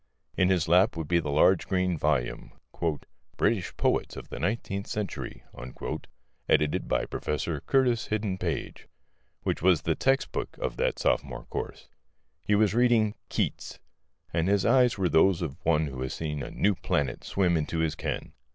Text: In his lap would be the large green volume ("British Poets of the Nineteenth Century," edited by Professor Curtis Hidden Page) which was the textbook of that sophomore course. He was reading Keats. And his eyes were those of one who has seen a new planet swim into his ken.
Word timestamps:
In 0.35 0.49
his 0.49 0.67
lap 0.67 0.97
would 0.97 1.07
be 1.07 1.19
the 1.19 1.29
large 1.29 1.67
green 1.67 1.95
volume 1.95 2.53
("British 3.37 3.77
Poets 3.77 4.17
of 4.17 4.29
the 4.29 4.39
Nineteenth 4.39 4.87
Century," 4.87 5.43
edited 6.49 6.87
by 6.87 7.05
Professor 7.05 7.59
Curtis 7.61 8.07
Hidden 8.07 8.39
Page) 8.39 8.87
which 9.43 9.61
was 9.61 9.83
the 9.83 9.93
textbook 9.93 10.57
of 10.57 10.75
that 10.77 10.97
sophomore 10.97 11.45
course. 11.51 11.87
He 12.43 12.55
was 12.55 12.73
reading 12.73 13.13
Keats. 13.29 13.77
And 14.33 14.47
his 14.47 14.65
eyes 14.65 14.97
were 14.97 15.07
those 15.07 15.43
of 15.43 15.63
one 15.63 15.85
who 15.85 16.01
has 16.01 16.15
seen 16.15 16.41
a 16.41 16.49
new 16.49 16.73
planet 16.73 17.23
swim 17.23 17.55
into 17.55 17.77
his 17.77 17.93
ken. 17.93 18.33